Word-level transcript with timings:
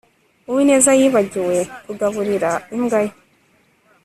uwineza 0.49 0.91
yibagiwe 0.99 1.57
kugaburira 1.85 2.49
imbwa 2.75 2.99
ye 3.05 3.11